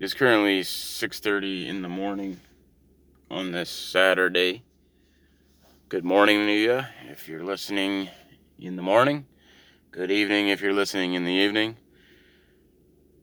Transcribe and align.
is 0.00 0.14
currently 0.14 0.62
6:30 0.62 1.68
in 1.68 1.82
the 1.82 1.88
morning 1.88 2.40
on 3.30 3.52
this 3.52 3.68
Saturday. 3.68 4.62
Good 5.90 6.06
morning 6.06 6.46
to 6.46 6.52
you 6.52 6.84
if 7.10 7.28
you're 7.28 7.44
listening 7.44 8.08
in 8.58 8.76
the 8.76 8.82
morning. 8.82 9.26
Good 9.90 10.10
evening 10.10 10.48
if 10.48 10.62
you're 10.62 10.72
listening 10.72 11.12
in 11.12 11.24
the 11.24 11.32
evening. 11.32 11.76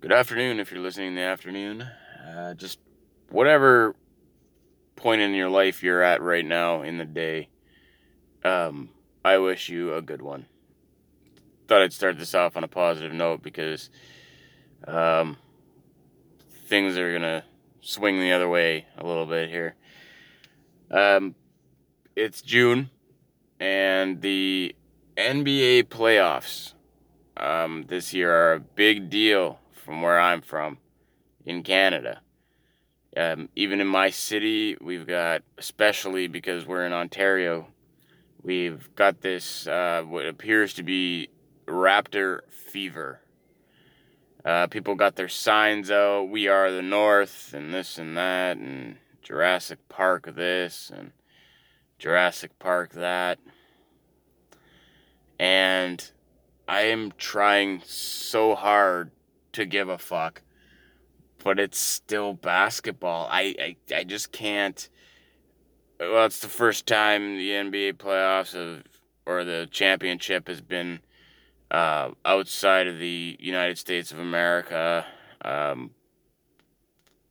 Good 0.02 0.12
afternoon 0.12 0.60
if 0.60 0.72
you're 0.72 0.80
listening 0.80 1.08
in 1.08 1.16
the 1.16 1.22
afternoon. 1.22 1.82
Uh, 1.82 2.54
just 2.54 2.78
whatever 3.32 3.96
point 4.96 5.22
in 5.22 5.34
your 5.34 5.50
life 5.50 5.82
you're 5.82 6.04
at 6.04 6.22
right 6.22 6.46
now 6.46 6.84
in 6.84 7.00
the 7.00 7.06
day. 7.06 7.50
Um, 8.46 8.90
I 9.26 9.40
wish 9.40 9.68
you 9.68 9.96
a 9.96 10.04
good 10.04 10.22
one. 10.22 10.46
Thought 11.68 11.82
I'd 11.82 11.94
start 11.94 12.20
this 12.20 12.36
off 12.36 12.56
on 12.56 12.64
a 12.64 12.68
positive 12.68 13.14
note 13.14 13.42
because 13.42 13.90
um, 14.88 15.38
things 16.68 16.98
are 16.98 17.14
gonna 17.14 17.44
swing 17.82 18.20
the 18.20 18.32
other 18.32 18.50
way 18.50 18.86
a 18.98 19.06
little 19.06 19.26
bit 19.26 19.50
here. 19.50 19.76
Um, 20.92 21.36
it's 22.16 22.42
June, 22.42 22.90
and 23.60 24.22
the 24.22 24.76
NBA 25.16 25.86
playoffs 25.86 26.74
um, 27.38 27.86
this 27.88 28.14
year 28.14 28.32
are 28.32 28.54
a 28.54 28.60
big 28.60 29.10
deal 29.10 29.60
from 29.72 30.02
where 30.02 30.20
I'm 30.20 30.42
from 30.42 30.78
in 31.46 31.64
Canada. 31.64 32.22
Um, 33.16 33.50
even 33.56 33.80
in 33.82 33.88
my 33.88 34.10
city, 34.10 34.78
we've 34.82 35.08
got, 35.08 35.42
especially 35.58 36.28
because 36.28 36.66
we're 36.66 36.86
in 36.86 36.94
Ontario, 36.94 37.68
we've 38.44 38.94
got 38.96 39.22
this, 39.22 39.66
uh, 39.68 40.04
what 40.06 40.28
appears 40.28 40.74
to 40.76 40.84
be 40.84 41.30
raptor 41.66 42.42
fever. 42.50 43.22
Uh, 44.48 44.66
people 44.66 44.96
got 44.96 45.18
their 45.18 45.28
signs 45.28 45.92
out. 45.92 46.30
We 46.30 46.48
are 46.48 46.72
the 46.72 46.82
North, 46.82 47.54
and 47.54 47.74
this 47.74 47.98
and 47.98 48.16
that, 48.16 48.56
and 48.56 48.96
Jurassic 49.22 49.78
Park 49.90 50.34
this, 50.36 50.90
and 50.90 51.12
Jurassic 52.00 52.58
Park 52.58 52.94
that. 52.94 53.40
And 55.38 56.10
I 56.66 56.84
am 56.84 57.12
trying 57.18 57.82
so 57.84 58.56
hard 58.56 59.12
to 59.52 59.66
give 59.66 59.90
a 59.90 59.98
fuck, 59.98 60.44
but 61.44 61.60
it's 61.60 61.78
still 61.78 62.32
basketball. 62.32 63.28
I, 63.30 63.76
I, 63.92 63.96
I 63.98 64.04
just 64.06 64.32
can't. 64.32 64.88
Well, 66.00 66.26
it's 66.26 66.40
the 66.40 66.48
first 66.48 66.86
time 66.86 67.36
the 67.36 67.50
NBA 67.50 67.96
playoffs 67.96 68.54
have, 68.54 68.86
or 69.26 69.44
the 69.44 69.68
championship 69.70 70.48
has 70.48 70.62
been 70.62 71.02
uh, 71.72 72.12
outside 72.26 72.88
of 72.88 73.00
the 73.00 73.38
United 73.40 73.78
States 73.78 74.12
of 74.12 74.20
America. 74.20 75.06
Um, 75.42 75.92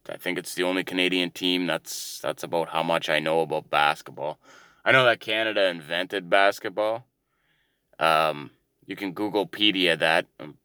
I 0.09 0.17
think 0.17 0.39
it's 0.39 0.55
the 0.55 0.63
only 0.63 0.85
Canadian 0.85 1.31
team. 1.31 1.67
That's 1.67 2.21
that's 2.21 2.43
about 2.43 2.69
how 2.69 2.83
much 2.83 3.09
I 3.09 3.19
know 3.19 3.41
about 3.41 3.71
basketball. 3.71 4.39
I 4.85 4.93
know 4.93 5.05
that 5.05 5.21
Canada 5.21 5.67
invented 5.67 6.31
basketball. 6.31 7.07
Um, 7.99 8.51
you 8.87 8.95
can 8.95 9.15
Googlepedia 9.15 9.99
that. 9.99 10.27
Um, 10.39 10.59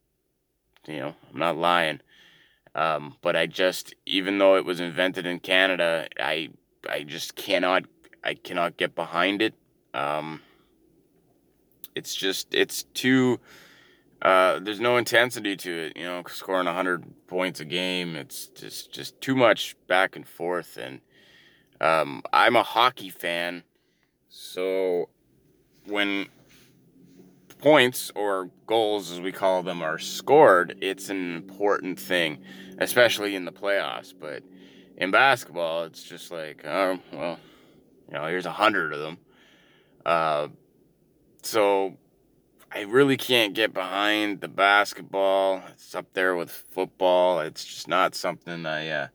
you 0.88 1.00
know, 1.00 1.16
I'm 1.32 1.40
not 1.40 1.58
lying. 1.58 2.02
Um, 2.74 3.18
but 3.22 3.36
I 3.36 3.48
just, 3.48 3.94
even 4.06 4.38
though 4.38 4.56
it 4.56 4.66
was 4.66 4.80
invented 4.80 5.26
in 5.26 5.40
Canada, 5.40 6.08
I 6.20 6.50
I 6.90 7.04
just 7.04 7.36
cannot 7.36 7.86
I 8.24 8.36
cannot 8.36 8.78
get 8.78 8.96
behind 8.96 9.42
it. 9.42 9.56
Um, 9.94 10.42
it's 11.96 12.16
just 12.16 12.54
it's 12.54 12.84
too 12.84 13.40
uh, 14.22 14.60
there's 14.60 14.80
no 14.80 14.98
intensity 14.98 15.56
to 15.58 15.72
it 15.72 15.98
you 15.98 16.04
know 16.04 16.24
scoring 16.28 16.66
100 16.66 17.28
points 17.28 17.60
a 17.60 17.66
game. 17.66 18.16
It's 18.16 18.48
just 18.48 18.92
just 18.92 19.20
too 19.20 19.36
much 19.36 19.76
back 19.88 20.16
and 20.16 20.28
forth. 20.28 20.78
And 20.78 21.02
um, 21.80 22.22
i'm 22.32 22.56
a 22.56 22.64
hockey 22.64 23.10
fan. 23.10 23.64
So 24.30 25.10
when 25.86 26.28
points 27.60 28.12
or 28.16 28.50
goals 28.66 29.12
as 29.12 29.20
we 29.20 29.32
call 29.32 29.62
them 29.62 29.84
are 29.84 30.00
scored 30.00 30.76
it's 30.82 31.10
an 31.10 31.36
important 31.36 32.00
thing 32.00 32.40
especially 32.80 33.36
in 33.36 33.46
the 33.46 33.52
playoffs. 33.52 34.14
But 34.18 34.44
in 34.98 35.12
basketball 35.12 35.84
it's 35.86 36.04
just 36.04 36.32
like 36.32 36.64
oh 36.66 37.00
well 37.12 37.40
you 38.08 38.14
know 38.14 38.26
here's 38.28 38.46
a 38.46 38.52
hundred 38.52 38.94
of 38.94 39.00
them. 39.00 39.18
Uh, 40.06 40.48
so 41.44 41.98
I 42.74 42.82
really 42.82 43.18
can't 43.18 43.54
get 43.54 43.74
behind 43.74 44.40
the 44.40 44.48
basketball. 44.48 45.62
It's 45.74 45.94
up 45.94 46.14
there 46.14 46.36
with 46.36 46.50
football. 46.50 47.42
It's 47.42 47.66
just 47.66 47.90
not 47.90 48.16
something 48.16 48.66
I 48.66 48.88
uh, 48.88 49.08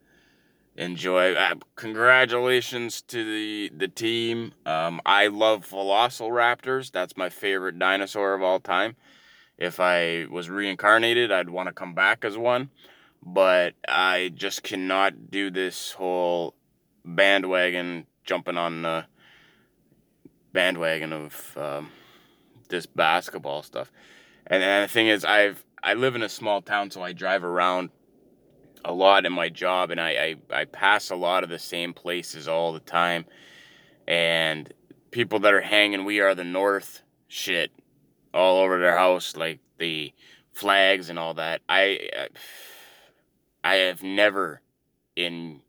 enjoy. 0.76 1.32
Uh, 1.32 1.54
congratulations 1.74 3.00
to 3.02 3.24
the 3.24 3.72
the 3.74 3.88
team. 3.88 4.52
Um, 4.66 5.00
I 5.06 5.28
love 5.28 5.66
Velociraptors. 5.66 6.92
That's 6.92 7.16
my 7.16 7.30
favorite 7.30 7.78
dinosaur 7.78 8.34
of 8.34 8.42
all 8.42 8.60
time. 8.60 8.96
If 9.56 9.80
I 9.80 10.26
was 10.30 10.50
reincarnated, 10.50 11.32
I'd 11.32 11.48
want 11.48 11.68
to 11.68 11.72
come 11.72 11.94
back 11.94 12.26
as 12.26 12.36
one. 12.36 12.68
But 13.22 13.74
I 13.88 14.32
just 14.34 14.62
cannot 14.64 15.30
do 15.30 15.50
this 15.50 15.92
whole 15.92 16.54
bandwagon 17.06 18.06
jumping 18.24 18.58
on 18.58 18.82
the 18.82 19.06
bandwagon 20.52 21.14
of. 21.14 21.56
Um, 21.56 21.90
this 22.66 22.86
basketball 22.86 23.62
stuff. 23.62 23.90
And, 24.46 24.62
and 24.62 24.84
the 24.84 24.92
thing 24.92 25.08
is, 25.08 25.24
I've 25.24 25.64
I 25.82 25.94
live 25.94 26.14
in 26.16 26.22
a 26.22 26.28
small 26.28 26.62
town, 26.62 26.90
so 26.90 27.02
I 27.02 27.12
drive 27.12 27.44
around 27.44 27.90
a 28.84 28.92
lot 28.92 29.26
in 29.26 29.32
my 29.32 29.48
job, 29.48 29.90
and 29.90 30.00
I, 30.00 30.36
I 30.50 30.60
I 30.60 30.64
pass 30.64 31.10
a 31.10 31.16
lot 31.16 31.44
of 31.44 31.50
the 31.50 31.58
same 31.58 31.92
places 31.92 32.48
all 32.48 32.72
the 32.72 32.80
time. 32.80 33.24
And 34.06 34.72
people 35.10 35.40
that 35.40 35.54
are 35.54 35.60
hanging 35.60 36.04
"We 36.04 36.20
Are 36.20 36.34
the 36.34 36.44
North" 36.44 37.02
shit 37.28 37.72
all 38.32 38.60
over 38.62 38.78
their 38.78 38.96
house, 38.96 39.36
like 39.36 39.60
the 39.78 40.12
flags 40.52 41.10
and 41.10 41.18
all 41.18 41.34
that. 41.34 41.62
I 41.68 42.28
I 43.64 43.74
have 43.76 44.02
never 44.02 44.60
in 45.16 45.60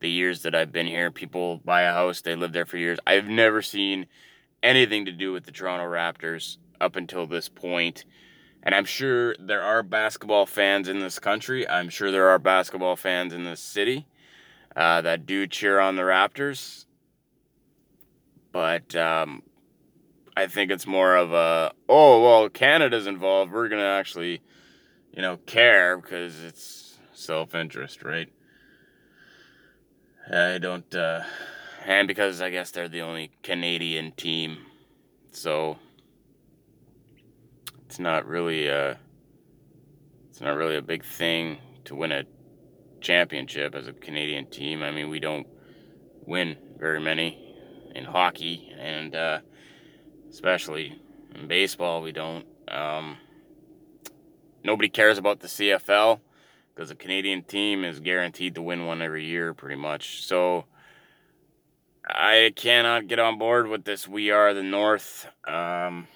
the 0.00 0.10
years 0.10 0.42
that 0.42 0.54
I've 0.54 0.72
been 0.72 0.86
here, 0.86 1.10
people 1.10 1.60
buy 1.64 1.82
a 1.82 1.92
house, 1.92 2.20
they 2.20 2.34
live 2.34 2.52
there 2.52 2.66
for 2.66 2.76
years. 2.76 2.98
I've 3.06 3.28
never 3.28 3.62
seen 3.62 4.06
anything 4.62 5.04
to 5.06 5.12
do 5.12 5.32
with 5.32 5.44
the 5.44 5.52
Toronto 5.52 5.84
Raptors 5.84 6.56
up 6.80 6.96
until 6.96 7.26
this 7.26 7.48
point. 7.48 8.04
And 8.62 8.74
I'm 8.74 8.84
sure 8.84 9.34
there 9.38 9.62
are 9.62 9.82
basketball 9.82 10.46
fans 10.46 10.88
in 10.88 10.98
this 10.98 11.18
country. 11.18 11.68
I'm 11.68 11.88
sure 11.88 12.10
there 12.10 12.28
are 12.28 12.38
basketball 12.38 12.96
fans 12.96 13.32
in 13.32 13.44
this 13.44 13.60
city 13.60 14.06
uh, 14.76 15.00
that 15.02 15.26
do 15.26 15.46
cheer 15.46 15.78
on 15.78 15.96
the 15.96 16.02
Raptors. 16.02 16.86
But 18.52 18.94
um, 18.96 19.42
I 20.36 20.46
think 20.46 20.70
it's 20.70 20.86
more 20.86 21.16
of 21.16 21.32
a, 21.32 21.72
oh, 21.88 22.22
well, 22.22 22.48
Canada's 22.48 23.06
involved. 23.06 23.52
We're 23.52 23.68
going 23.68 23.80
to 23.80 23.86
actually, 23.86 24.40
you 25.12 25.22
know, 25.22 25.36
care 25.36 25.98
because 25.98 26.42
it's 26.42 26.98
self 27.12 27.54
interest, 27.54 28.02
right? 28.02 28.28
I 30.32 30.58
don't. 30.58 30.94
Uh, 30.94 31.22
and 31.86 32.08
because 32.08 32.40
I 32.40 32.50
guess 32.50 32.70
they're 32.70 32.88
the 32.88 33.02
only 33.02 33.30
Canadian 33.42 34.12
team, 34.12 34.58
so 35.32 35.78
it's 37.86 37.98
not 37.98 38.26
really 38.26 38.66
a 38.66 38.98
it's 40.28 40.40
not 40.40 40.56
really 40.56 40.76
a 40.76 40.82
big 40.82 41.04
thing 41.04 41.58
to 41.84 41.94
win 41.94 42.12
a 42.12 42.24
championship 43.00 43.74
as 43.74 43.88
a 43.88 43.92
Canadian 43.92 44.46
team. 44.46 44.82
I 44.82 44.90
mean, 44.90 45.08
we 45.08 45.18
don't 45.18 45.46
win 46.26 46.56
very 46.78 47.00
many 47.00 47.56
in 47.94 48.04
hockey, 48.04 48.72
and 48.78 49.14
uh, 49.14 49.40
especially 50.30 51.00
in 51.34 51.48
baseball, 51.48 52.02
we 52.02 52.12
don't. 52.12 52.46
Um, 52.68 53.16
nobody 54.62 54.88
cares 54.88 55.18
about 55.18 55.40
the 55.40 55.48
CFL 55.48 56.20
because 56.74 56.90
a 56.90 56.94
Canadian 56.94 57.42
team 57.42 57.84
is 57.84 57.98
guaranteed 57.98 58.54
to 58.54 58.62
win 58.62 58.86
one 58.86 59.02
every 59.02 59.24
year, 59.24 59.54
pretty 59.54 59.80
much. 59.80 60.24
So 60.24 60.66
I 62.08 62.52
cannot 62.56 63.06
get 63.06 63.18
on 63.18 63.38
board 63.38 63.68
with 63.68 63.84
this. 63.84 64.08
We 64.08 64.30
are 64.30 64.54
the 64.54 64.62
North. 64.62 65.26
Um, 65.46 66.08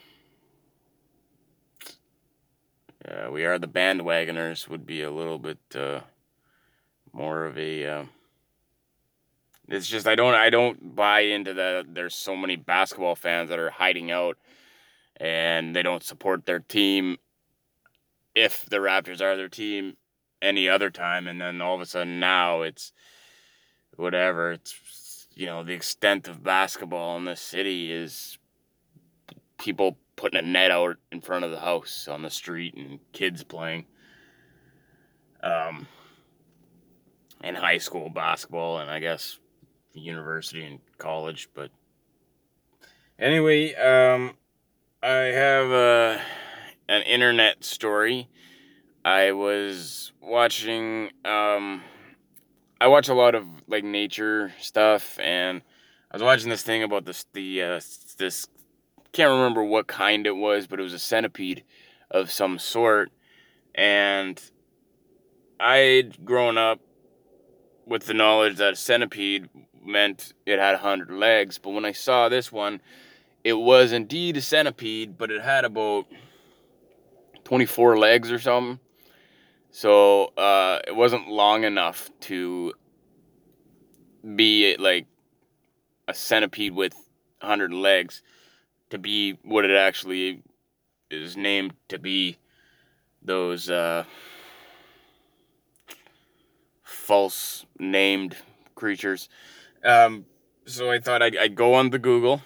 yeah, 3.06 3.28
we 3.28 3.44
are 3.44 3.58
the 3.58 3.68
bandwagoners. 3.68 4.68
Would 4.68 4.86
be 4.86 5.02
a 5.02 5.10
little 5.10 5.38
bit 5.38 5.58
uh, 5.74 6.00
more 7.12 7.44
of 7.44 7.58
a. 7.58 7.86
Uh, 7.86 8.04
it's 9.68 9.86
just 9.86 10.06
I 10.06 10.14
don't 10.14 10.34
I 10.34 10.48
don't 10.48 10.96
buy 10.96 11.20
into 11.20 11.52
the. 11.52 11.84
There's 11.86 12.14
so 12.14 12.36
many 12.36 12.56
basketball 12.56 13.14
fans 13.14 13.50
that 13.50 13.58
are 13.58 13.70
hiding 13.70 14.10
out, 14.10 14.38
and 15.16 15.76
they 15.76 15.82
don't 15.82 16.02
support 16.02 16.46
their 16.46 16.60
team. 16.60 17.18
If 18.34 18.64
the 18.64 18.78
Raptors 18.78 19.20
are 19.20 19.36
their 19.36 19.50
team, 19.50 19.98
any 20.40 20.70
other 20.70 20.88
time, 20.88 21.28
and 21.28 21.38
then 21.38 21.60
all 21.60 21.74
of 21.74 21.82
a 21.82 21.86
sudden 21.86 22.18
now 22.18 22.62
it's 22.62 22.92
whatever. 23.96 24.52
It's 24.52 24.72
you 25.34 25.46
know, 25.46 25.62
the 25.62 25.72
extent 25.72 26.28
of 26.28 26.42
basketball 26.42 27.16
in 27.16 27.24
this 27.24 27.40
city 27.40 27.92
is 27.92 28.38
people 29.58 29.96
putting 30.16 30.38
a 30.38 30.42
net 30.42 30.70
out 30.70 30.96
in 31.10 31.20
front 31.20 31.44
of 31.44 31.50
the 31.50 31.60
house 31.60 32.08
on 32.08 32.22
the 32.22 32.30
street 32.30 32.74
and 32.74 32.98
kids 33.12 33.42
playing. 33.42 33.86
Um, 35.42 35.86
in 37.42 37.54
high 37.54 37.78
school 37.78 38.08
basketball 38.08 38.78
and 38.78 38.90
I 38.90 39.00
guess 39.00 39.38
university 39.92 40.64
and 40.64 40.78
college. 40.98 41.48
But 41.54 41.70
anyway, 43.18 43.74
um, 43.74 44.34
I 45.02 45.10
have 45.10 45.70
a, 45.70 46.20
an 46.88 47.02
internet 47.02 47.64
story. 47.64 48.28
I 49.04 49.32
was 49.32 50.12
watching, 50.20 51.10
um, 51.24 51.82
I 52.82 52.88
watch 52.88 53.08
a 53.08 53.14
lot 53.14 53.36
of 53.36 53.46
like 53.68 53.84
nature 53.84 54.52
stuff 54.58 55.16
and 55.20 55.62
I 56.10 56.16
was 56.16 56.22
watching 56.24 56.50
this 56.50 56.64
thing 56.64 56.82
about 56.82 57.04
this, 57.04 57.24
the, 57.32 57.62
uh, 57.62 57.80
this, 58.18 58.48
can't 59.12 59.30
remember 59.30 59.62
what 59.62 59.86
kind 59.86 60.26
it 60.26 60.34
was, 60.34 60.66
but 60.66 60.80
it 60.80 60.82
was 60.82 60.92
a 60.92 60.98
centipede 60.98 61.62
of 62.10 62.28
some 62.32 62.58
sort. 62.58 63.12
And 63.72 64.42
I'd 65.60 66.24
grown 66.24 66.58
up 66.58 66.80
with 67.86 68.06
the 68.06 68.14
knowledge 68.14 68.56
that 68.56 68.72
a 68.72 68.76
centipede 68.76 69.48
meant 69.80 70.32
it 70.44 70.58
had 70.58 70.72
100 70.72 71.12
legs, 71.12 71.58
but 71.58 71.70
when 71.70 71.84
I 71.84 71.92
saw 71.92 72.28
this 72.28 72.50
one, 72.50 72.80
it 73.44 73.52
was 73.52 73.92
indeed 73.92 74.36
a 74.38 74.40
centipede, 74.40 75.16
but 75.16 75.30
it 75.30 75.42
had 75.42 75.64
about 75.64 76.06
24 77.44 77.96
legs 77.96 78.32
or 78.32 78.40
something. 78.40 78.80
So 79.74 80.26
uh, 80.36 80.80
it 80.86 80.94
wasn't 80.94 81.28
long 81.28 81.64
enough 81.64 82.10
to 82.20 82.74
be 84.36 84.76
like 84.78 85.06
a 86.06 86.12
centipede 86.12 86.74
with 86.74 86.92
100 87.40 87.72
legs 87.72 88.22
to 88.90 88.98
be 88.98 89.38
what 89.42 89.64
it 89.64 89.70
actually 89.70 90.42
is 91.10 91.38
named 91.38 91.72
to 91.88 91.98
be 91.98 92.36
those 93.22 93.70
uh, 93.70 94.04
false 96.82 97.64
named 97.78 98.36
creatures. 98.74 99.30
Um, 99.82 100.26
so 100.66 100.90
I 100.90 100.98
thought 100.98 101.22
I'd, 101.22 101.36
I'd 101.38 101.54
go 101.54 101.72
on 101.72 101.88
the 101.88 101.98
Google 101.98 102.42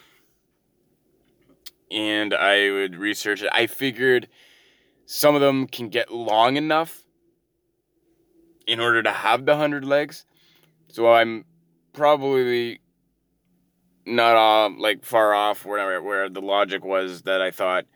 and 1.90 2.32
I 2.32 2.70
would 2.70 2.94
research 2.94 3.42
it. 3.42 3.50
I 3.52 3.66
figured 3.66 4.28
some 5.06 5.34
of 5.34 5.40
them 5.40 5.66
can 5.66 5.88
get 5.88 6.12
long 6.12 6.56
enough 6.56 7.02
in 8.66 8.80
order 8.80 9.02
to 9.02 9.12
have 9.12 9.46
the 9.46 9.56
hundred 9.56 9.84
legs. 9.84 10.24
So 10.88 11.12
I'm 11.12 11.44
probably 11.92 12.80
not 14.04 14.36
uh, 14.36 14.70
like 14.78 15.04
far 15.04 15.34
off 15.34 15.64
where 15.64 16.02
where 16.02 16.28
the 16.28 16.40
logic 16.40 16.84
was 16.84 17.22
that 17.22 17.40
I 17.40 17.50
thought 17.50 17.86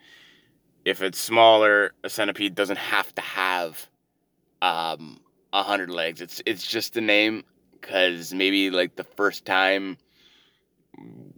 if 0.84 1.02
it's 1.02 1.18
smaller, 1.18 1.92
a 2.02 2.10
centipede 2.10 2.54
doesn't 2.54 2.78
have 2.78 3.14
to 3.14 3.22
have 3.22 3.88
um 4.62 5.20
a 5.52 5.62
hundred 5.62 5.90
legs. 5.90 6.20
It's 6.20 6.42
it's 6.46 6.66
just 6.66 6.96
a 6.96 7.00
name 7.00 7.44
because 7.72 8.32
maybe 8.32 8.70
like 8.70 8.96
the 8.96 9.04
first 9.04 9.44
time 9.44 9.96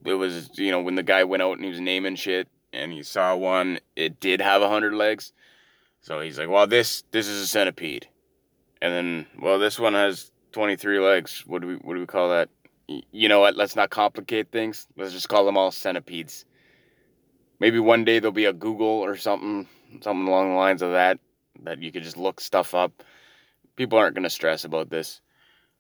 it 0.05 0.15
was 0.15 0.51
you 0.55 0.71
know 0.71 0.81
when 0.81 0.95
the 0.95 1.03
guy 1.03 1.25
went 1.25 1.43
out 1.43 1.53
and 1.53 1.65
he 1.65 1.71
was 1.71 1.81
naming 1.81 2.17
shit 2.17 2.49
and 2.73 2.93
he 2.93 3.03
saw 3.03 3.37
one, 3.37 3.79
it 3.97 4.21
did 4.21 4.41
have 4.41 4.63
a 4.63 4.69
hundred 4.69 4.95
legs. 4.95 5.33
So 6.01 6.21
he's 6.21 6.39
like, 6.39 6.49
well, 6.49 6.67
this 6.67 7.05
this 7.11 7.29
is 7.29 7.43
a 7.43 7.47
centipede, 7.47 8.09
and 8.83 8.93
then 8.93 9.27
well, 9.41 9.61
this 9.61 9.79
one 9.79 9.95
has 9.95 10.33
twenty 10.51 10.75
three 10.75 10.99
legs. 10.99 11.45
What 11.47 11.63
do 11.63 11.69
we 11.69 11.75
what 11.77 11.95
do 11.95 12.01
we 12.01 12.07
call 12.07 12.31
that? 12.31 12.51
You 12.89 13.29
know 13.29 13.39
what? 13.39 13.57
Let's 13.57 13.77
not 13.77 13.91
complicate 13.91 14.51
things. 14.51 14.89
Let's 14.97 15.13
just 15.13 15.29
call 15.29 15.47
them 15.47 15.57
all 15.57 15.71
centipedes. 15.71 16.45
Maybe 17.61 17.79
one 17.79 18.05
day 18.05 18.19
there'll 18.19 18.33
be 18.33 18.47
a 18.47 18.53
Google 18.53 18.89
or 18.89 19.17
something, 19.17 19.69
something 20.01 20.27
along 20.27 20.51
the 20.51 20.57
lines 20.57 20.83
of 20.83 20.91
that, 20.91 21.21
that 21.63 21.81
you 21.81 21.93
could 21.93 22.03
just 22.03 22.17
look 22.17 22.41
stuff 22.41 22.75
up. 22.75 23.05
People 23.77 23.99
aren't 23.99 24.17
gonna 24.17 24.29
stress 24.29 24.65
about 24.65 24.91
this, 24.91 25.21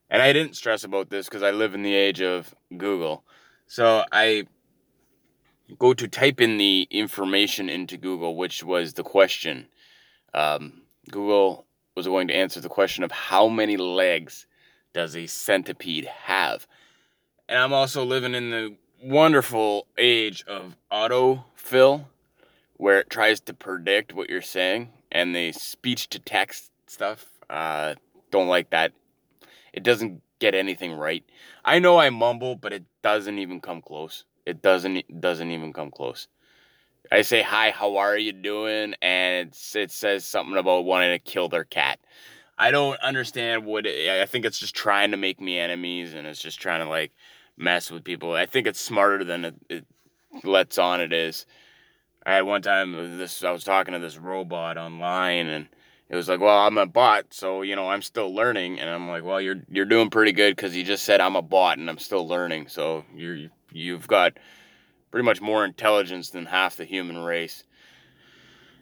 and 0.09 0.23
I 0.23 0.33
didn't 0.33 0.55
stress 0.55 0.85
about 0.85 1.11
this 1.11 1.27
because 1.27 1.43
I 1.43 1.51
live 1.51 1.75
in 1.75 1.83
the 1.83 1.95
age 1.95 2.23
of 2.23 2.55
Google. 2.71 3.25
So 3.67 4.05
I 4.13 4.47
go 5.77 5.93
to 5.93 6.07
type 6.07 6.41
in 6.41 6.57
the 6.57 6.87
information 6.89 7.69
into 7.69 7.97
Google, 7.97 8.37
which 8.37 8.63
was 8.63 8.93
the 8.93 9.03
question. 9.03 9.67
Um, 10.33 10.83
Google 11.11 11.67
was 11.95 12.07
going 12.07 12.29
to 12.29 12.35
answer 12.35 12.61
the 12.61 12.69
question 12.69 13.05
of 13.05 13.11
how 13.11 13.49
many 13.49 13.77
legs 13.77 14.47
does 14.93 15.17
a 15.17 15.27
centipede 15.27 16.07
have? 16.07 16.67
And 17.49 17.59
I'm 17.59 17.73
also 17.73 18.05
living 18.05 18.35
in 18.35 18.51
the 18.51 18.77
wonderful 19.03 19.87
age 19.99 20.45
of 20.47 20.77
autofill, 20.91 22.07
where 22.77 23.01
it 23.01 23.11
tries 23.11 23.41
to 23.41 23.55
predict 23.55 24.13
what 24.15 24.31
you're 24.31 24.41
saying, 24.43 24.91
and 25.11 25.35
the 25.35 25.53
speech 25.53 26.09
to 26.11 26.19
text 26.19 26.71
stuff. 26.87 27.27
Uh, 27.51 27.95
don't 28.31 28.49
like 28.49 28.71
that. 28.71 28.93
It 29.73 29.83
doesn't 29.83 30.23
get 30.39 30.55
anything 30.55 30.93
right. 30.95 31.25
I 31.65 31.79
know 31.79 31.99
I 31.99 32.11
mumble, 32.11 32.57
but 32.57 32.73
it 32.73 32.85
doesn't 33.03 33.39
even 33.39 33.61
come 33.61 33.83
close. 33.83 34.25
It 34.45 34.63
doesn't 34.63 35.21
doesn't 35.21 35.51
even 35.51 35.73
come 35.73 35.91
close. 35.91 36.29
I 37.11 37.23
say 37.23 37.43
hi, 37.43 37.71
how 37.71 37.97
are 37.97 38.17
you 38.17 38.33
doing? 38.33 38.95
And 39.03 39.49
it 39.75 39.91
says 39.91 40.25
something 40.25 40.57
about 40.57 40.85
wanting 40.85 41.11
to 41.11 41.19
kill 41.19 41.49
their 41.49 41.65
cat. 41.65 41.99
I 42.59 42.71
don't 42.71 43.01
understand 43.01 43.67
what 43.67 43.87
it, 43.87 44.21
I 44.21 44.27
think 44.27 44.45
it's 44.45 44.59
just 44.59 44.75
trying 44.75 45.11
to 45.11 45.17
make 45.17 45.41
me 45.41 45.59
enemies 45.59 46.15
and 46.15 46.27
it's 46.27 46.41
just 46.41 46.61
trying 46.61 46.81
to 46.81 46.89
like 46.89 47.13
mess 47.57 47.91
with 47.91 48.05
people. 48.05 48.35
I 48.35 48.47
think 48.47 48.67
it's 48.67 48.81
smarter 48.81 49.25
than 49.25 49.45
it, 49.47 49.55
it 49.69 49.87
lets 50.45 50.79
on 50.79 51.01
it 51.01 51.13
is. 51.13 51.45
I 52.25 52.35
had 52.35 52.43
one 52.43 52.63
time 52.63 52.95
uh, 52.95 53.17
this 53.17 53.43
I 53.43 53.51
was 53.51 53.65
talking 53.65 53.95
to 53.95 54.01
this 54.01 54.17
robot 54.17 54.79
online 54.79 55.49
and 55.49 55.69
it 56.09 56.17
was 56.17 56.29
like, 56.29 56.41
"Well, 56.41 56.59
I'm 56.59 56.79
a 56.79 56.87
bot, 56.87 57.27
so 57.31 57.63
you 57.63 57.75
know, 57.75 57.89
I'm 57.89 58.03
still 58.03 58.35
learning." 58.35 58.79
And 58.81 58.89
I'm 58.89 59.09
like, 59.09 59.25
"Well, 59.25 59.41
you're 59.41 59.63
you're 59.71 59.87
doing 59.87 60.11
pretty 60.11 60.33
good 60.33 60.57
cuz 60.57 60.77
you 60.77 60.85
just 60.85 61.05
said 61.05 61.21
I'm 61.21 61.37
a 61.37 61.43
bot 61.43 61.79
and 61.79 61.91
I'm 61.91 61.99
still 61.99 62.29
learning." 62.29 62.69
So 62.69 63.05
you're 63.15 63.49
you've 63.73 64.07
got 64.07 64.39
pretty 65.13 65.25
much 65.25 65.41
more 65.41 65.65
intelligence 65.65 66.31
than 66.31 66.47
half 66.47 66.77
the 66.77 66.85
human 66.85 67.19
race. 67.19 67.63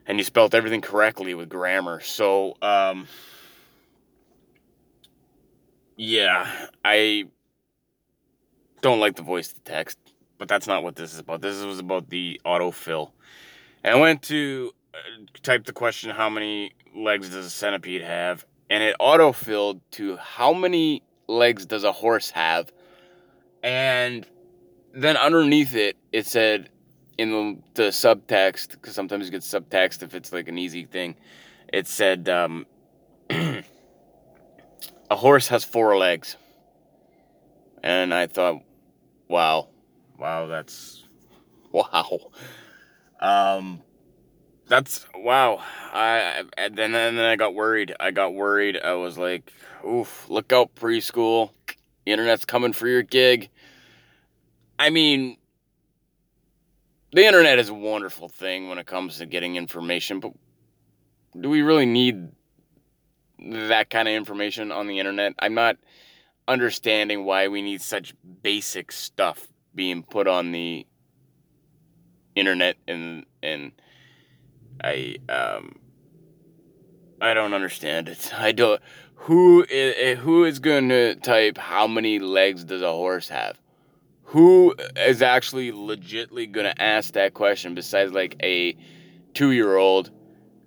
And 0.07 0.17
you 0.17 0.25
spelt 0.25 0.55
everything 0.55 0.81
correctly 0.81 1.35
with 1.35 1.51
grammar. 1.51 2.01
So, 2.01 2.55
um, 2.63 3.07
yeah, 5.97 6.69
I 6.85 7.27
don't 8.81 9.01
like 9.01 9.17
the 9.17 9.23
voice 9.23 9.53
to 9.53 9.61
text, 9.61 9.99
but 10.39 10.49
that's 10.49 10.67
not 10.67 10.83
what 10.83 10.97
this 10.97 11.13
is 11.13 11.19
about. 11.19 11.43
This 11.43 11.63
was 11.63 11.81
about 11.81 12.09
the 12.09 12.41
autofill. 12.47 13.11
And 13.85 13.97
I 13.97 14.01
went 14.01 14.23
to 14.23 14.73
uh, 14.95 14.99
type 15.43 15.65
the 15.67 15.73
question, 15.73 16.11
how 16.11 16.31
many 16.31 16.73
legs 16.95 17.29
does 17.31 17.45
a 17.45 17.51
centipede 17.51 18.03
have? 18.03 18.47
And 18.71 18.83
it 18.83 18.97
autofilled 19.01 19.81
to 19.93 20.17
how 20.17 20.53
many 20.53 21.03
legs 21.27 21.67
does 21.67 21.85
a 21.85 21.93
horse 21.93 22.31
have? 22.31 22.73
And 23.63 24.27
then 24.93 25.17
underneath 25.17 25.75
it, 25.75 25.97
it 26.13 26.27
said 26.27 26.71
in 27.19 27.31
the, 27.31 27.59
the 27.75 27.89
subtext, 27.91 28.71
because 28.71 28.95
sometimes 28.95 29.27
you 29.27 29.31
get 29.31 29.43
subtext 29.43 30.03
if 30.03 30.15
it's 30.15 30.33
like 30.33 30.49
an 30.49 30.59
easy 30.59 30.85
thing, 30.85 31.17
it 31.73 31.87
said 31.87 32.29
um, 32.29 32.67
a 33.31 33.63
horse 35.11 35.49
has 35.49 35.65
four 35.65 35.97
legs. 35.97 36.37
And 37.83 38.13
I 38.13 38.27
thought, 38.27 38.63
wow, 39.29 39.69
wow, 40.19 40.47
that's 40.47 41.05
wow. 41.73 42.19
Um, 43.21 43.83
that's 44.69 45.07
wow. 45.15 45.63
I 45.93 46.45
and 46.57 46.77
then 46.77 46.95
and 46.95 47.19
then 47.19 47.25
I 47.25 47.37
got 47.37 47.55
worried. 47.55 47.95
I 47.99 48.11
got 48.11 48.35
worried. 48.35 48.79
I 48.83 48.95
was 48.95 49.19
like, 49.19 49.53
oof, 49.87 50.29
look 50.29 50.53
out 50.53 50.75
preschool. 50.75 51.51
Internet's 52.07 52.45
coming 52.45 52.73
for 52.73 52.87
your 52.87 53.03
gig. 53.03 53.51
I 54.81 54.89
mean, 54.89 55.37
the 57.13 57.27
internet 57.27 57.59
is 57.59 57.69
a 57.69 57.75
wonderful 57.75 58.31
thing 58.31 58.71
when 58.71 58.79
it 58.79 58.87
comes 58.87 59.19
to 59.19 59.27
getting 59.27 59.57
information, 59.57 60.21
but 60.21 60.33
do 61.39 61.51
we 61.51 61.61
really 61.61 61.85
need 61.85 62.31
that 63.39 63.91
kind 63.91 64.09
of 64.09 64.15
information 64.15 64.73
on 64.73 64.87
the 64.87 64.99
internet? 64.99 65.35
I'm 65.39 65.53
not 65.53 65.77
understanding 66.49 67.27
why 67.27 67.49
we 67.49 67.61
need 67.61 67.83
such 67.83 68.15
basic 68.43 68.91
stuff 68.91 69.49
being 69.75 70.03
put 70.03 70.27
on 70.27 70.51
the 70.51 70.87
internet 72.35 72.77
and 72.89 73.27
and 73.43 73.73
I 74.83 75.17
um 75.29 75.77
I 77.21 77.35
don't 77.35 77.53
understand 77.53 78.09
it. 78.09 78.33
I 78.39 78.53
don't 78.53 78.81
who 79.15 79.63
is, 79.69 80.19
who 80.21 80.45
is 80.45 80.59
going 80.59 80.89
to 80.89 81.17
type 81.17 81.59
how 81.59 81.87
many 81.87 82.19
legs 82.19 82.65
does 82.65 82.81
a 82.81 82.91
horse 82.91 83.29
have? 83.29 83.59
Who 84.31 84.73
is 84.95 85.23
actually 85.23 85.73
legitly 85.73 86.51
gonna 86.51 86.73
ask 86.79 87.15
that 87.15 87.35
question 87.35 87.75
besides 87.75 88.13
like 88.13 88.37
a 88.45 88.77
two 89.35 89.51
year 89.51 89.77
old 89.77 90.13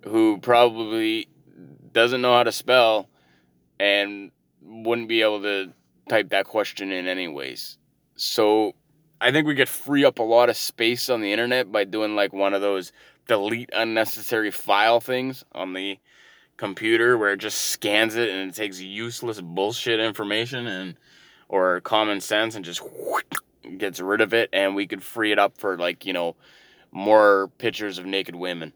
who 0.04 0.38
probably 0.40 1.30
doesn't 1.94 2.20
know 2.22 2.34
how 2.34 2.44
to 2.44 2.52
spell 2.52 3.08
and 3.80 4.32
wouldn't 4.62 5.08
be 5.08 5.22
able 5.22 5.42
to 5.42 5.72
type 6.10 6.28
that 6.28 6.46
question 6.46 6.92
in 6.92 7.08
anyways. 7.08 7.78
So 8.18 8.74
I 9.22 9.32
think 9.32 9.48
we 9.48 9.56
could 9.56 9.70
free 9.70 10.04
up 10.04 10.20
a 10.20 10.24
lot 10.24 10.50
of 10.50 10.58
space 10.58 11.10
on 11.10 11.22
the 11.22 11.32
internet 11.32 11.72
by 11.72 11.86
doing 11.86 12.18
like 12.18 12.34
one 12.34 12.54
of 12.54 12.60
those 12.60 12.92
delete 13.30 13.70
unnecessary 13.72 14.52
file 14.52 15.00
things 15.00 15.46
on 15.54 15.72
the 15.72 15.98
computer 16.58 17.18
where 17.18 17.32
it 17.32 17.40
just 17.40 17.60
scans 17.60 18.18
it 18.18 18.30
and 18.30 18.50
it 18.50 18.56
takes 18.56 18.82
useless 18.82 19.40
bullshit 19.40 20.02
information 20.02 20.68
and 20.68 20.98
or 21.48 21.80
common 21.80 22.20
sense 22.20 22.56
and 22.56 22.66
just 22.66 22.82
gets 23.78 24.00
rid 24.00 24.22
of 24.22 24.34
it 24.34 24.50
and 24.54 24.76
we 24.76 24.88
could 24.88 25.04
free 25.04 25.32
it 25.32 25.40
up 25.40 25.58
for 25.58 25.78
like 25.78 26.06
you 26.06 26.14
know 26.14 26.36
more 26.92 27.50
pictures 27.58 27.98
of 27.98 28.06
naked 28.06 28.36
women. 28.36 28.74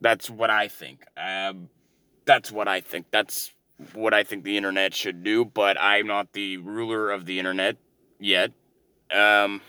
That's 0.00 0.30
what 0.30 0.50
i 0.50 0.68
think. 0.68 1.04
Um, 1.16 1.68
that's 2.24 2.52
what 2.52 2.68
i 2.68 2.80
think. 2.80 3.06
That's 3.10 3.52
what 3.94 4.12
i 4.12 4.24
think 4.24 4.42
the 4.42 4.56
internet 4.56 4.92
should 4.92 5.22
do 5.22 5.44
but 5.44 5.80
i'm 5.80 6.04
not 6.04 6.32
the 6.32 6.56
ruler 6.56 7.10
of 7.10 7.26
the 7.26 7.38
internet 7.38 7.76
yet. 8.18 8.52
Um, 9.10 9.60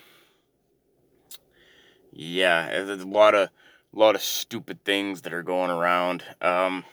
yeah 2.11 2.83
there's 2.83 3.01
a 3.01 3.07
lot 3.07 3.35
of 3.35 3.49
a 3.93 3.99
lot 3.99 4.15
of 4.15 4.21
stupid 4.21 4.83
things 4.83 5.21
that 5.21 5.33
are 5.33 5.43
going 5.43 5.71
around. 5.71 6.23
Um, 6.41 6.85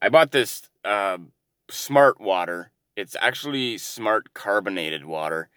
i 0.00 0.08
bought 0.08 0.32
this 0.32 0.68
uh, 0.84 1.18
smart 1.70 2.20
water. 2.20 2.70
It's 2.96 3.16
actually 3.20 3.78
smart 3.78 4.34
carbonated 4.34 5.04
water, 5.04 5.48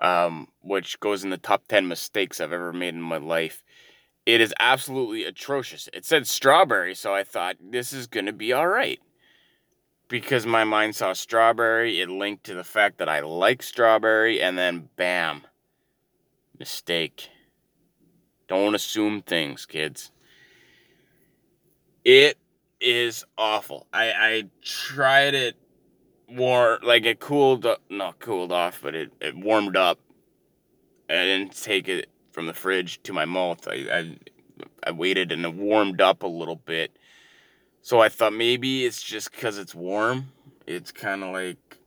um, 0.00 0.48
which 0.60 1.00
goes 1.00 1.24
in 1.24 1.30
the 1.30 1.38
top 1.38 1.66
10 1.68 1.88
mistakes 1.88 2.40
I've 2.40 2.52
ever 2.52 2.72
made 2.72 2.94
in 2.94 3.02
my 3.02 3.16
life. 3.16 3.62
It 4.26 4.40
is 4.40 4.54
absolutely 4.60 5.24
atrocious. 5.24 5.88
It 5.92 6.04
said 6.04 6.26
strawberry, 6.26 6.94
so 6.94 7.14
I 7.14 7.24
thought 7.24 7.56
this 7.60 7.92
is 7.92 8.06
going 8.06 8.26
to 8.26 8.32
be 8.32 8.52
all 8.52 8.68
right. 8.68 9.00
Because 10.08 10.46
my 10.46 10.64
mind 10.64 10.96
saw 10.96 11.12
strawberry, 11.12 12.00
it 12.00 12.08
linked 12.08 12.44
to 12.44 12.54
the 12.54 12.64
fact 12.64 12.98
that 12.98 13.08
I 13.08 13.20
like 13.20 13.62
strawberry, 13.62 14.40
and 14.40 14.56
then 14.56 14.88
bam, 14.96 15.42
mistake. 16.58 17.30
Don't 18.48 18.74
assume 18.74 19.20
things, 19.22 19.66
kids. 19.66 20.10
It 22.04 22.38
is 22.80 23.24
awful. 23.36 23.86
I, 23.92 24.12
I 24.12 24.44
tried 24.62 25.34
it 25.34 25.56
war 26.28 26.78
like 26.82 27.04
it 27.04 27.20
cooled 27.20 27.66
not 27.88 28.18
cooled 28.18 28.52
off, 28.52 28.80
but 28.82 28.94
it, 28.94 29.12
it 29.20 29.36
warmed 29.36 29.76
up. 29.76 29.98
I 31.08 31.14
didn't 31.14 31.60
take 31.60 31.88
it 31.88 32.10
from 32.32 32.46
the 32.46 32.54
fridge 32.54 33.02
to 33.04 33.12
my 33.12 33.24
mouth. 33.24 33.66
I, 33.66 33.86
I 33.90 34.16
I 34.84 34.90
waited 34.90 35.32
and 35.32 35.44
it 35.44 35.54
warmed 35.54 36.00
up 36.00 36.22
a 36.22 36.26
little 36.26 36.56
bit. 36.56 36.96
So 37.80 38.00
I 38.00 38.08
thought 38.08 38.32
maybe 38.32 38.84
it's 38.84 39.02
just 39.02 39.30
because 39.30 39.58
it's 39.58 39.74
warm. 39.74 40.32
It's 40.66 40.92
kind 40.92 41.24
of 41.24 41.32
like 41.32 41.78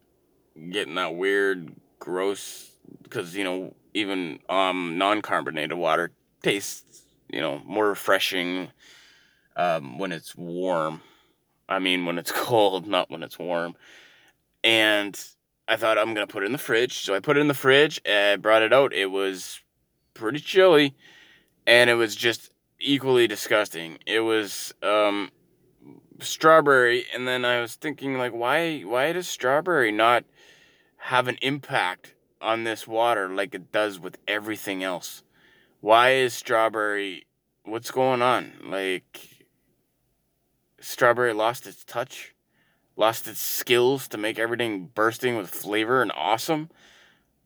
getting 0.72 0.96
that 0.96 1.16
weird, 1.16 1.74
gross. 2.00 2.72
Because 3.04 3.36
you 3.36 3.44
know, 3.44 3.76
even 3.94 4.40
um, 4.50 4.98
non-carbonated 4.98 5.78
water 5.78 6.12
tastes, 6.42 7.04
you 7.32 7.40
know, 7.40 7.62
more 7.66 7.90
refreshing 7.90 8.70
um, 9.56 10.00
when 10.00 10.12
it's 10.12 10.36
warm. 10.36 11.02
I 11.70 11.80
mean, 11.80 12.06
when 12.06 12.18
it's 12.18 12.32
cold, 12.36 12.88
not 12.88 13.12
when 13.12 13.22
it's 13.22 13.38
warm 13.38 13.76
and 14.64 15.20
I 15.68 15.76
thought 15.76 15.98
I'm 15.98 16.14
gonna 16.14 16.28
put 16.28 16.44
it 16.44 16.48
in 16.48 16.52
the 16.52 16.58
fridge. 16.58 17.00
So 17.00 17.16
I 17.16 17.20
put 17.20 17.38
it 17.38 17.42
in 17.42 17.48
the 17.48 17.54
fridge 17.54 18.02
and 18.06 18.42
brought 18.42 18.62
it 18.62 18.74
out. 18.74 18.94
It 18.94 19.08
was 19.08 19.62
pretty 20.14 20.40
chilly, 20.40 20.96
and 21.66 21.90
it 21.90 21.96
was 21.96 22.16
just 22.16 22.52
equally 22.80 23.28
disgusting. 23.28 23.98
It 24.06 24.22
was 24.22 24.74
um, 24.84 25.32
strawberry, 26.20 27.06
and 27.14 27.28
then 27.28 27.46
I 27.46 27.62
was 27.62 27.76
thinking 27.76 28.18
like, 28.18 28.34
why 28.34 28.82
why 28.82 29.14
does 29.14 29.28
strawberry 29.28 29.92
not 29.92 30.26
have 30.98 31.28
an 31.28 31.38
impact 31.42 32.14
on 32.42 32.64
this 32.64 32.88
water 32.88 33.30
like 33.30 33.56
it 33.56 33.72
does 33.72 34.00
with 34.00 34.18
everything 34.28 34.84
else? 34.84 35.24
Why 35.80 36.12
is 36.12 36.34
strawberry? 36.34 37.26
What's 37.64 37.92
going 37.92 38.22
on? 38.22 38.54
Like 38.66 39.46
strawberry 40.80 41.34
lost 41.34 41.68
its 41.68 41.84
touch 41.84 42.31
lost 43.02 43.28
its 43.28 43.40
skills 43.40 44.08
to 44.08 44.16
make 44.16 44.38
everything 44.38 44.86
bursting 44.94 45.36
with 45.36 45.50
flavor 45.50 46.04
and 46.04 46.12
awesome. 46.16 46.70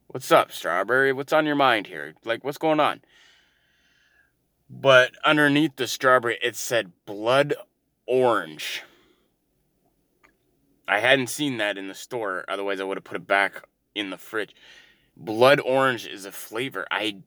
What's 0.08 0.30
up, 0.30 0.52
Strawberry? 0.52 1.14
What's 1.14 1.32
on 1.32 1.46
your 1.46 1.56
mind 1.56 1.88
here? 1.88 2.14
Like, 2.26 2.44
what's 2.44 2.58
going 2.58 2.82
on? 2.82 3.02
But 4.70 5.14
underneath 5.24 5.78
the 5.78 5.88
strawberry, 5.88 6.38
it 6.44 6.58
said 6.58 6.92
blood 7.06 7.54
orange. 8.06 8.84
I 10.90 11.00
hadn't 11.00 11.28
seen 11.28 11.56
that 11.58 11.78
in 11.78 11.88
the 11.88 11.96
store, 11.96 12.44
otherwise, 12.50 12.82
I 12.82 12.84
would 12.84 12.98
have 12.98 13.06
put 13.06 13.16
it 13.16 13.26
back 13.26 13.64
in 13.96 14.10
the 14.10 14.18
fridge. 14.18 14.54
Blood 15.16 15.62
orange 15.62 16.06
is 16.06 16.26
a 16.26 16.34
flavor. 16.34 16.86
I. 16.92 17.20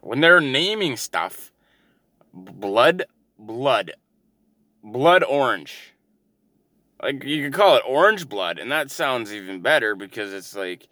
When 0.00 0.20
they're 0.20 0.40
naming 0.40 0.96
stuff, 0.96 1.52
blood, 2.34 3.04
blood, 3.38 3.92
blood 4.82 5.22
orange 5.22 5.89
like 7.02 7.24
you 7.24 7.44
could 7.44 7.54
call 7.54 7.76
it 7.76 7.82
orange 7.86 8.28
blood, 8.28 8.58
and 8.58 8.70
that 8.72 8.90
sounds 8.90 9.32
even 9.32 9.60
better 9.60 9.94
because 9.94 10.32
it's 10.32 10.54
like 10.54 10.88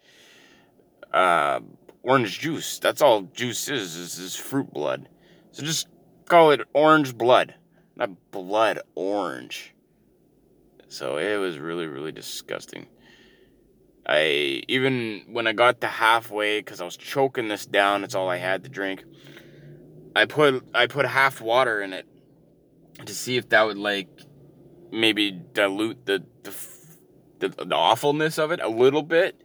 uh, 1.13 1.59
orange 2.03 2.39
juice. 2.39 2.79
That's 2.79 3.01
all 3.01 3.23
juice 3.33 3.67
is, 3.69 3.95
is 3.95 4.19
is 4.19 4.35
fruit 4.35 4.71
blood. 4.73 5.09
So 5.51 5.63
just 5.63 5.87
call 6.25 6.51
it 6.51 6.61
orange 6.73 7.17
blood, 7.17 7.55
not 7.95 8.11
blood 8.31 8.79
orange. 8.95 9.73
So 10.87 11.17
it 11.17 11.37
was 11.37 11.59
really 11.59 11.87
really 11.87 12.11
disgusting. 12.11 12.87
I 14.05 14.63
even 14.67 15.25
when 15.27 15.45
I 15.45 15.53
got 15.53 15.81
to 15.81 15.87
halfway 15.87 16.59
because 16.59 16.81
I 16.81 16.85
was 16.85 16.97
choking 16.97 17.47
this 17.47 17.65
down, 17.65 18.03
it's 18.03 18.15
all 18.15 18.29
I 18.29 18.37
had 18.37 18.63
to 18.63 18.69
drink. 18.69 19.03
I 20.15 20.25
put 20.25 20.65
I 20.73 20.87
put 20.87 21.05
half 21.05 21.41
water 21.41 21.81
in 21.81 21.93
it 21.93 22.07
to 23.05 23.13
see 23.13 23.37
if 23.37 23.49
that 23.49 23.63
would 23.63 23.77
like 23.77 24.09
maybe 24.91 25.31
dilute 25.53 26.05
the, 26.05 26.23
the 26.43 26.53
the, 27.39 27.49
the 27.49 27.75
awfulness 27.75 28.37
of 28.37 28.51
it 28.51 28.59
a 28.61 28.67
little 28.67 29.03
bit, 29.03 29.41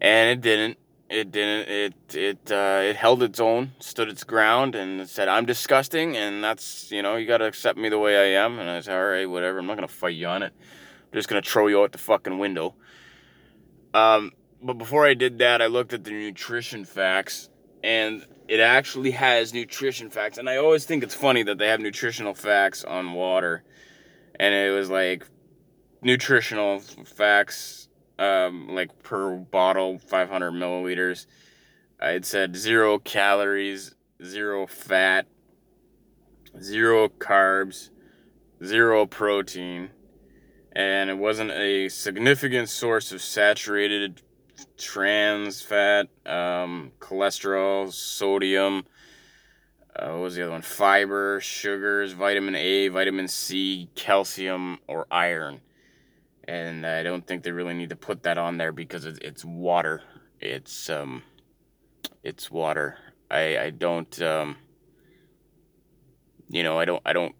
and 0.00 0.30
it 0.30 0.40
didn't. 0.40 0.78
It 1.10 1.30
didn't. 1.30 1.68
It 1.68 2.14
it 2.14 2.50
uh, 2.50 2.80
it 2.82 2.96
held 2.96 3.22
its 3.22 3.38
own, 3.38 3.72
stood 3.78 4.08
its 4.08 4.24
ground, 4.24 4.74
and 4.74 5.08
said, 5.08 5.28
"I'm 5.28 5.44
disgusting, 5.44 6.16
and 6.16 6.42
that's 6.42 6.90
you 6.90 7.02
know 7.02 7.16
you 7.16 7.26
got 7.26 7.38
to 7.38 7.44
accept 7.44 7.78
me 7.78 7.88
the 7.88 7.98
way 7.98 8.16
I 8.16 8.42
am." 8.42 8.58
And 8.58 8.68
I 8.68 8.80
said, 8.80 8.96
"All 8.96 9.06
right, 9.06 9.28
whatever. 9.28 9.58
I'm 9.58 9.66
not 9.66 9.76
gonna 9.76 9.88
fight 9.88 10.14
you 10.14 10.26
on 10.26 10.42
it. 10.42 10.52
I'm 10.58 11.12
just 11.12 11.28
gonna 11.28 11.42
throw 11.42 11.66
you 11.66 11.82
out 11.82 11.92
the 11.92 11.98
fucking 11.98 12.38
window." 12.38 12.74
Um, 13.92 14.32
but 14.62 14.74
before 14.74 15.06
I 15.06 15.14
did 15.14 15.38
that, 15.38 15.60
I 15.60 15.66
looked 15.66 15.92
at 15.92 16.04
the 16.04 16.10
nutrition 16.10 16.84
facts, 16.84 17.50
and 17.84 18.26
it 18.48 18.60
actually 18.60 19.12
has 19.12 19.52
nutrition 19.52 20.10
facts. 20.10 20.38
And 20.38 20.48
I 20.48 20.56
always 20.56 20.84
think 20.86 21.02
it's 21.04 21.14
funny 21.14 21.42
that 21.44 21.58
they 21.58 21.68
have 21.68 21.80
nutritional 21.80 22.34
facts 22.34 22.82
on 22.82 23.12
water 23.12 23.62
and 24.38 24.54
it 24.54 24.72
was 24.72 24.90
like 24.90 25.26
nutritional 26.02 26.80
facts, 26.80 27.88
um, 28.18 28.68
like 28.68 29.02
per 29.02 29.36
bottle, 29.36 29.98
500 29.98 30.52
milliliters. 30.52 31.26
It 32.00 32.24
said 32.24 32.56
zero 32.56 32.98
calories, 32.98 33.94
zero 34.22 34.66
fat, 34.66 35.26
zero 36.60 37.08
carbs, 37.08 37.90
zero 38.62 39.06
protein, 39.06 39.90
and 40.72 41.10
it 41.10 41.18
wasn't 41.18 41.50
a 41.52 41.88
significant 41.88 42.68
source 42.68 43.12
of 43.12 43.22
saturated 43.22 44.22
trans 44.76 45.62
fat, 45.62 46.08
um, 46.26 46.92
cholesterol, 46.98 47.92
sodium, 47.92 48.84
uh, 49.96 50.08
what 50.10 50.20
was 50.20 50.34
the 50.34 50.42
other 50.42 50.52
one? 50.52 50.62
Fiber, 50.62 51.40
sugars, 51.40 52.12
vitamin 52.12 52.56
A, 52.56 52.88
vitamin 52.88 53.28
C, 53.28 53.88
calcium, 53.94 54.78
or 54.88 55.06
iron. 55.10 55.60
And 56.46 56.86
I 56.86 57.02
don't 57.02 57.26
think 57.26 57.42
they 57.42 57.52
really 57.52 57.74
need 57.74 57.90
to 57.90 57.96
put 57.96 58.24
that 58.24 58.36
on 58.36 58.58
there 58.58 58.72
because 58.72 59.06
it's 59.06 59.44
water. 59.44 60.02
It's 60.40 60.90
um, 60.90 61.22
it's 62.22 62.50
water. 62.50 62.98
I 63.30 63.58
I 63.58 63.70
don't 63.70 64.20
um, 64.20 64.56
you 66.48 66.62
know 66.62 66.78
I 66.78 66.84
don't 66.84 67.02
I 67.06 67.12
don't 67.12 67.34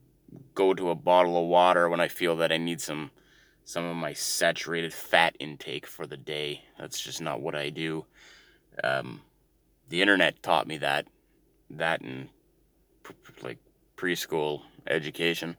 go 0.54 0.72
to 0.72 0.90
a 0.90 0.94
bottle 0.94 1.36
of 1.36 1.48
water 1.48 1.88
when 1.88 2.00
I 2.00 2.08
feel 2.08 2.36
that 2.36 2.52
I 2.52 2.56
need 2.56 2.80
some 2.80 3.10
some 3.64 3.84
of 3.84 3.96
my 3.96 4.12
saturated 4.12 4.94
fat 4.94 5.36
intake 5.38 5.86
for 5.86 6.06
the 6.06 6.16
day. 6.16 6.62
That's 6.78 7.00
just 7.00 7.20
not 7.20 7.40
what 7.40 7.54
I 7.54 7.70
do. 7.70 8.06
Um, 8.82 9.22
the 9.88 10.00
internet 10.00 10.42
taught 10.42 10.66
me 10.66 10.78
that 10.78 11.06
that 11.70 12.00
and 12.00 12.28
like 13.42 13.58
preschool 13.96 14.62
education. 14.86 15.56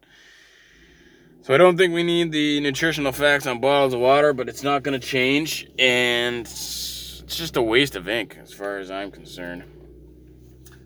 So 1.42 1.54
I 1.54 1.58
don't 1.58 1.78
think 1.78 1.94
we 1.94 2.02
need 2.02 2.32
the 2.32 2.60
nutritional 2.60 3.12
facts 3.12 3.46
on 3.46 3.62
bottles 3.62 3.94
of 3.94 4.00
water, 4.00 4.34
but 4.34 4.50
it's 4.50 4.64
not 4.64 4.82
going 4.82 5.00
to 5.00 5.08
change, 5.08 5.70
and 5.78 6.46
it's 6.46 7.22
just 7.28 7.56
a 7.56 7.62
waste 7.62 7.96
of 7.96 8.10
ink 8.10 8.38
as 8.42 8.52
far 8.52 8.80
as 8.80 8.90
I'm 8.90 9.12
concerned. 9.12 9.64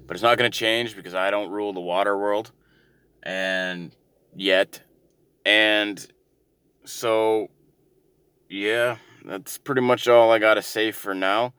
But 0.06 0.16
it's 0.16 0.24
not 0.24 0.38
going 0.38 0.52
to 0.52 0.58
change 0.58 0.96
because 0.98 1.14
I 1.16 1.32
don't 1.32 1.50
rule 1.50 1.72
the 1.72 1.80
water 1.80 2.18
world, 2.18 2.52
and 3.24 3.96
yet, 4.36 4.82
and 5.46 6.06
so 6.84 7.50
yeah, 8.50 8.98
that's 9.24 9.58
pretty 9.58 9.82
much 9.82 10.08
all 10.08 10.32
I 10.32 10.40
got 10.40 10.56
to 10.56 10.62
say 10.62 10.92
for 10.92 11.14
now. 11.14 11.54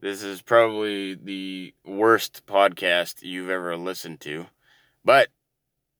This 0.00 0.22
is 0.22 0.40
probably 0.40 1.14
the 1.14 1.74
worst 1.84 2.46
podcast 2.46 3.16
you've 3.20 3.50
ever 3.50 3.76
listened 3.76 4.20
to. 4.20 4.46
But 5.04 5.28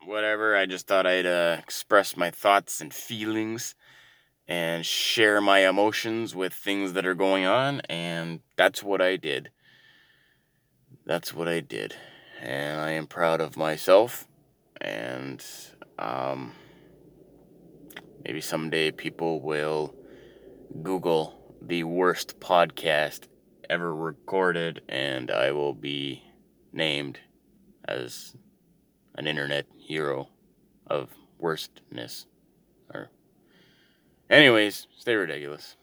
whatever. 0.07 0.57
I 0.57 0.65
just 0.65 0.87
thought 0.87 1.07
I'd 1.07 1.27
uh, 1.27 1.57
express 1.59 2.17
my 2.17 2.31
thoughts 2.31 2.81
and 2.81 2.95
feelings 2.95 3.75
and 4.49 4.87
share 4.87 5.43
my 5.43 5.69
emotions 5.69 6.35
with 6.35 6.55
things 6.55 6.95
that 6.95 7.05
are 7.05 7.15
going 7.15 7.45
on, 7.45 7.81
and 7.91 8.41
that's 8.57 8.83
what 8.83 9.03
I 9.03 9.17
did. 9.17 9.51
That's 11.05 11.35
what 11.35 11.47
I 11.47 11.61
did. 11.61 11.95
And 12.41 12.81
I 12.81 12.93
am 12.93 13.07
proud 13.07 13.43
of 13.43 13.59
myself, 13.59 14.27
and 14.81 15.45
um, 15.99 16.53
maybe 18.25 18.41
someday 18.41 18.91
people 18.93 19.43
will 19.43 19.95
Google 20.83 21.55
the 21.61 21.85
worst 21.85 22.41
podcast 22.41 23.27
ever 23.71 23.95
recorded, 23.95 24.83
and 24.89 25.31
I 25.31 25.53
will 25.53 25.73
be 25.73 26.25
named 26.73 27.21
as 27.87 28.37
an 29.15 29.29
internet 29.29 29.67
hero 29.79 30.29
of 30.89 31.09
worstness. 31.39 32.27
Or, 32.93 33.11
anyways, 34.29 34.89
stay 34.99 35.15
ridiculous. 35.15 35.77